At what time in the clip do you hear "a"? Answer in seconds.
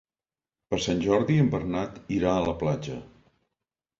2.37-2.41